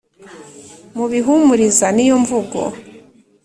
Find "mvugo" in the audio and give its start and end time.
2.23-2.59